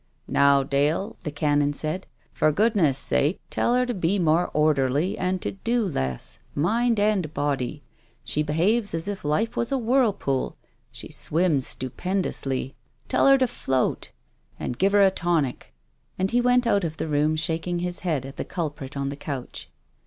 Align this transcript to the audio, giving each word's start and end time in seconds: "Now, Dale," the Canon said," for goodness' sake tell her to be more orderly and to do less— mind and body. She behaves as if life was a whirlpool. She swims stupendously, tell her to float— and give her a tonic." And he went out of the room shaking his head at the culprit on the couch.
"Now, 0.27 0.63
Dale," 0.63 1.15
the 1.21 1.29
Canon 1.31 1.73
said," 1.73 2.07
for 2.33 2.51
goodness' 2.51 2.97
sake 2.97 3.39
tell 3.51 3.75
her 3.75 3.85
to 3.85 3.93
be 3.93 4.17
more 4.17 4.49
orderly 4.51 5.15
and 5.15 5.39
to 5.43 5.51
do 5.51 5.85
less— 5.85 6.39
mind 6.55 6.99
and 6.99 7.31
body. 7.35 7.83
She 8.23 8.41
behaves 8.41 8.95
as 8.95 9.07
if 9.07 9.23
life 9.23 9.55
was 9.55 9.71
a 9.71 9.77
whirlpool. 9.77 10.57
She 10.91 11.11
swims 11.11 11.67
stupendously, 11.67 12.73
tell 13.09 13.27
her 13.27 13.37
to 13.37 13.45
float— 13.47 14.09
and 14.59 14.79
give 14.79 14.93
her 14.93 15.01
a 15.01 15.11
tonic." 15.11 15.71
And 16.17 16.31
he 16.31 16.41
went 16.41 16.65
out 16.65 16.83
of 16.83 16.97
the 16.97 17.07
room 17.07 17.35
shaking 17.35 17.77
his 17.77 17.99
head 17.99 18.25
at 18.25 18.37
the 18.37 18.43
culprit 18.43 18.97
on 18.97 19.09
the 19.09 19.15
couch. 19.15 19.69